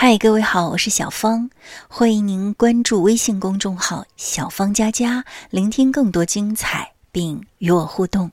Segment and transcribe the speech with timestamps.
[0.00, 1.50] 嗨，各位好，我是小芳，
[1.88, 8.30] 欢迎您关注微信公众号“小芳佳佳”，聆听更多精彩，并与我互动。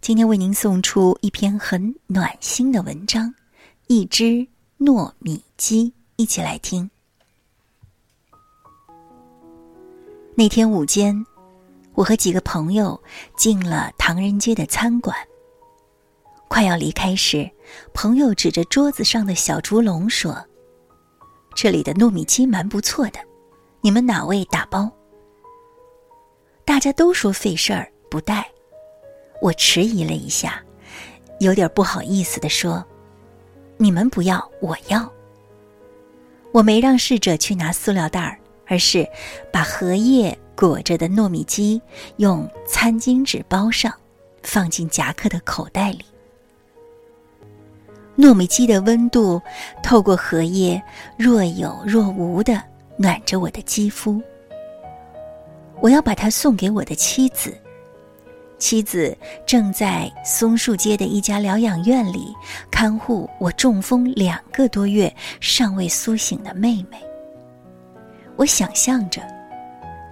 [0.00, 3.28] 今天为您送出一篇很暖心的文章，
[3.86, 4.46] 《一只
[4.78, 6.90] 糯米鸡》，一起来听。
[10.34, 11.26] 那天午间，
[11.92, 12.98] 我和几个朋友
[13.36, 15.14] 进了唐人街的餐馆。
[16.48, 17.50] 快要离开时，
[17.92, 20.42] 朋友指着桌子上的小竹笼说。
[21.54, 23.18] 这里的糯米鸡蛮不错的，
[23.80, 24.90] 你们哪位打包？
[26.64, 28.46] 大家都说费事儿不带，
[29.40, 30.62] 我迟疑了一下，
[31.38, 32.84] 有点不好意思的说
[33.78, 35.10] ：“你们不要，我要。”
[36.52, 39.06] 我没让侍者去拿塑料袋儿，而是
[39.52, 41.80] 把荷叶裹着的糯米鸡
[42.16, 43.92] 用餐巾纸包上，
[44.42, 46.04] 放进夹克的口袋里。
[48.16, 49.40] 糯米鸡的温度
[49.82, 50.80] 透过荷叶，
[51.16, 52.62] 若有若无的
[52.96, 54.22] 暖着我的肌肤。
[55.80, 57.52] 我要把它送给我的妻子，
[58.56, 62.32] 妻子正在松树街的一家疗养院里
[62.70, 66.96] 看护我中风两个多月尚未苏醒的妹妹。
[68.36, 69.20] 我想象着，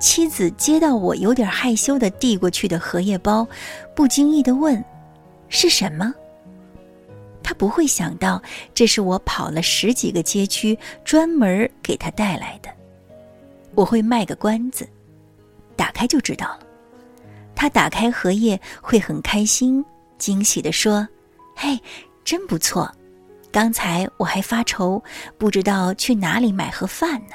[0.00, 3.46] 妻子接到我有点害羞的递过去的荷叶包，
[3.94, 4.82] 不经意的问
[5.48, 6.12] ：“是什么？”
[7.50, 8.40] 他不会想到，
[8.72, 12.70] 这是我跑了十几个街区专门给他带来的。
[13.74, 14.88] 我会卖个关子，
[15.74, 16.60] 打开就知道了。
[17.56, 19.84] 他打开荷叶会很开心，
[20.16, 21.08] 惊喜地说
[21.56, 21.76] ：“嘿，
[22.22, 22.88] 真不错！
[23.50, 25.02] 刚才我还发愁，
[25.36, 27.34] 不知道去哪里买盒饭呢。”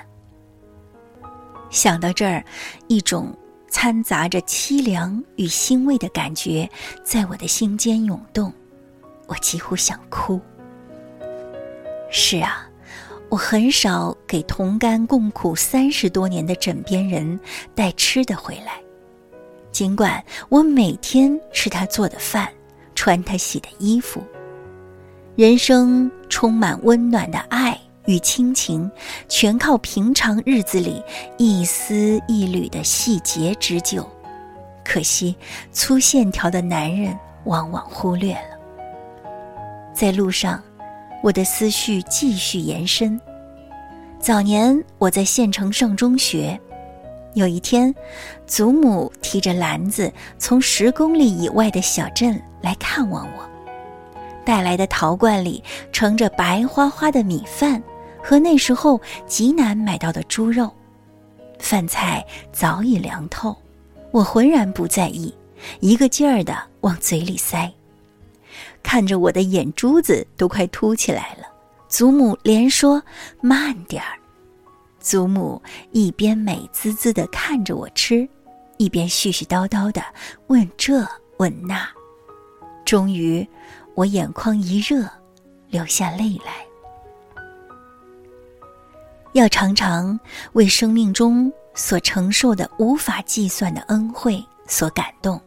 [1.69, 2.41] 想到这儿，
[2.87, 3.37] 一种
[3.69, 6.69] 掺杂着凄凉与欣慰的感觉
[7.03, 8.49] 在我的心间涌动。
[9.27, 10.39] 我几乎想哭。
[12.09, 12.69] 是啊，
[13.29, 17.39] 我很少给同甘共苦三十多年的枕边人
[17.73, 18.79] 带吃的回来，
[19.71, 22.47] 尽管我每天吃他做的饭，
[22.93, 24.23] 穿他洗的衣服。
[25.35, 28.89] 人生充满温暖的爱与亲情，
[29.27, 31.03] 全靠平常日子里
[31.37, 34.07] 一丝一缕的细节织就。
[34.85, 35.35] 可惜，
[35.73, 38.54] 粗线条的男人往往忽略了。
[39.95, 40.61] 在路上，
[41.23, 43.19] 我的思绪继续延伸。
[44.19, 46.59] 早年我在县城上中学，
[47.33, 47.95] 有一天，
[48.45, 53.49] 祖母提着篮子从十公里以外的小镇来看望我，
[54.43, 55.63] 带来的陶罐里
[55.93, 57.81] 盛着白花花的米饭
[58.21, 60.69] 和那时候极难买到的猪肉，
[61.57, 63.55] 饭菜早已凉透，
[64.11, 65.33] 我浑然不在意，
[65.79, 67.71] 一个劲儿的往嘴里塞。
[68.83, 71.43] 看着我的眼珠子都快凸起来了，
[71.87, 73.01] 祖母连说
[73.41, 74.17] 慢点儿。
[74.99, 75.61] 祖母
[75.91, 78.27] 一边美滋滋的看着我吃，
[78.77, 80.01] 一边絮絮叨叨的
[80.47, 81.07] 问这
[81.37, 81.87] 问那。
[82.83, 83.47] 终于，
[83.93, 85.07] 我眼眶一热，
[85.69, 86.65] 流下泪来。
[89.33, 90.19] 要常常
[90.53, 95.39] 为生命中所承受的无法计算的恩惠所感动。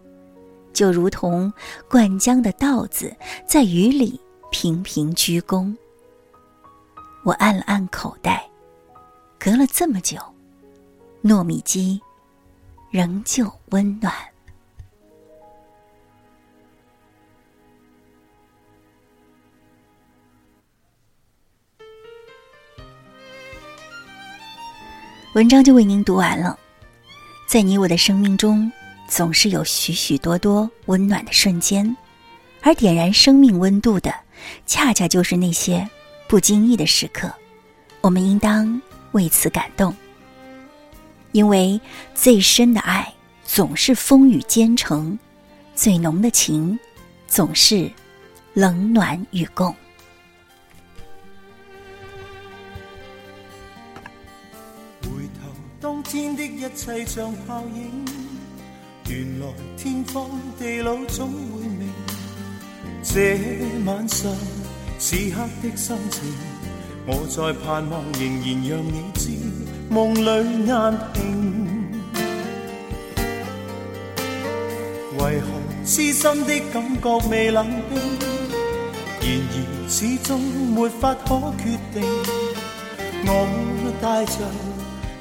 [0.78, 1.53] 就如同
[1.91, 3.12] 灌浆的稻子
[3.44, 4.21] 在雨里
[4.53, 5.77] 频频鞠躬。
[7.25, 8.49] 我按了按口袋，
[9.41, 10.17] 隔了这么久，
[11.25, 12.00] 糯米鸡
[12.93, 14.15] 仍旧温暖。
[25.34, 26.56] 文章就为您读完了，
[27.49, 28.71] 在你我的生命中。
[29.08, 31.96] 总是有许许多多温暖的瞬间，
[32.60, 34.14] 而点燃生命温度的，
[34.66, 35.88] 恰恰就是那些
[36.28, 37.32] 不经意的时刻。
[38.02, 38.80] 我们应当
[39.12, 39.96] 为此感动，
[41.32, 41.80] 因为
[42.14, 43.12] 最深的爱
[43.44, 45.19] 总是风雨兼程，
[45.75, 46.78] 最浓的情
[47.26, 47.90] 总是
[48.52, 49.75] 冷暖与共。
[55.02, 55.08] 回
[55.40, 55.49] 头，
[55.81, 58.27] 当天的一切像泡影。
[59.10, 59.46] 原来
[59.78, 60.28] 天荒
[60.58, 61.90] 地老总会明，
[63.02, 63.38] 这
[63.87, 64.31] 晚上
[64.99, 66.34] 此刻的心情，
[67.06, 69.31] 我在盼望，仍然让你知，
[69.88, 71.88] 梦里难平。
[75.16, 75.46] 为何
[75.87, 77.99] 痴心的感觉未冷冰？
[79.22, 82.02] 然而始终没法可决定，
[83.25, 83.31] 我
[84.02, 84.37] 带着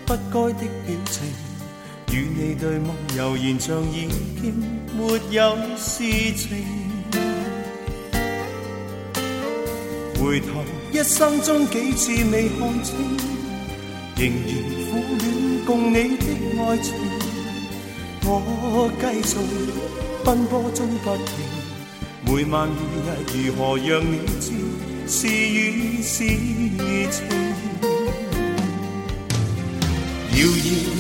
[0.06, 1.47] 不该的表情。
[2.18, 4.08] 与你对望，悠然像已
[4.42, 4.52] 经
[4.98, 6.04] 没有事
[6.34, 6.66] 情。
[10.19, 12.96] 回头一生中几次未看清，
[14.16, 14.50] 仍然
[14.90, 16.25] 苦恋共你的
[16.60, 16.96] 爱情。
[18.24, 19.38] 我继续
[20.25, 21.28] 奔波中不停，
[22.25, 22.75] 每晚每
[23.06, 23.08] 日
[23.46, 24.46] 如何让你知
[25.08, 26.24] 是与是
[27.12, 27.47] 情？
[30.38, 30.50] 遥遥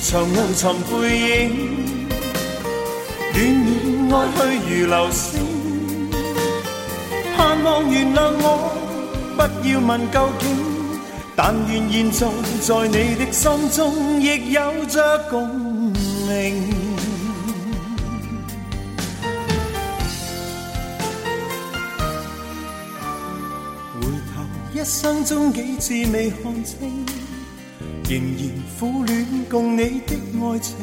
[0.01, 1.77] 长路寻背影，
[3.35, 3.71] 恋恋
[4.11, 5.29] 爱去如流星，
[7.35, 8.43] 盼望原谅我，
[9.35, 10.43] 不要问究竟。
[11.35, 12.27] 但愿现在
[12.61, 16.73] 在你的心中亦有着共鸣。
[24.01, 24.01] 回
[24.33, 24.41] 头
[24.73, 27.05] 一生中几次未看清，
[28.09, 28.49] 仍然
[28.79, 30.77] 苦恋共你的爱情。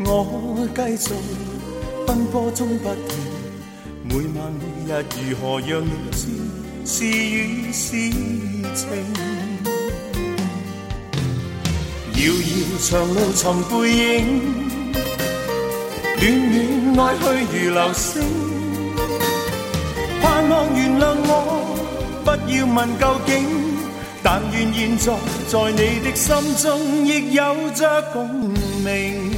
[0.00, 1.14] 我继续
[2.06, 3.16] 奔波中不停，
[4.02, 4.92] 每晚每日
[5.30, 6.28] 如何让你知
[6.84, 7.88] 是雨是
[8.74, 8.84] 情？
[12.16, 12.52] 遥遥
[12.82, 14.04] 长路寻背影，
[16.20, 16.22] 恋
[16.52, 17.24] 恋爱去
[17.64, 18.22] 如流星，
[20.20, 21.32] 盼望原谅我。
[22.24, 23.32] 不要问究竟，
[24.26, 25.12] 但愿现在
[25.48, 28.26] 在你的心中亦有着共
[28.82, 29.33] 鸣。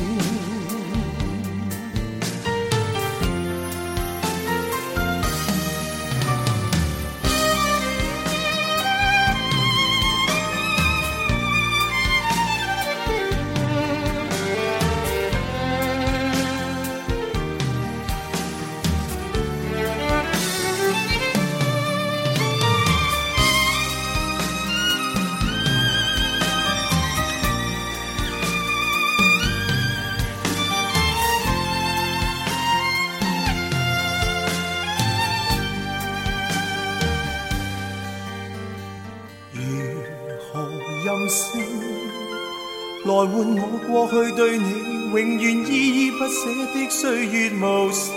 [43.04, 44.64] 来换我过去对你
[45.10, 45.70] 永远依
[46.06, 48.14] 依不舍的岁月无声，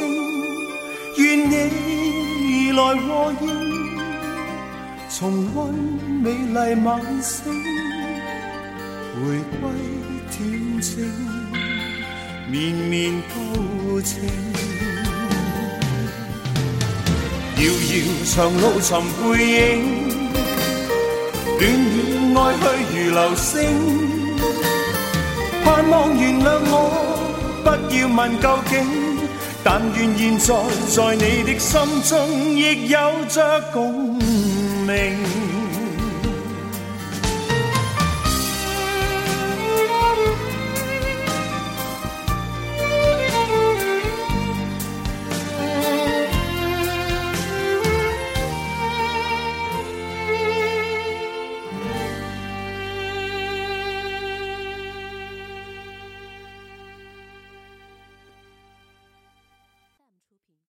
[1.17, 3.45] 愿你来和应，
[5.09, 5.19] 重
[5.56, 5.73] 温
[6.21, 7.51] 美丽晚星，
[9.15, 9.19] 回
[9.59, 9.61] 归
[10.31, 11.11] 恬静，
[12.50, 14.23] 绵绵旧情，
[17.57, 17.91] 遥遥
[18.25, 18.89] 长路寻
[19.21, 19.77] 背影，
[21.59, 22.56] 暖暖爱
[22.91, 23.50] 去如流星。
[25.63, 26.73] 盼望原谅我，
[27.63, 28.71] 不要问究竟，
[29.63, 30.56] 但愿现在
[30.88, 32.09] 在你的心中
[32.56, 32.97] 亦有
[33.27, 34.15] 着共
[34.88, 35.58] 鸣。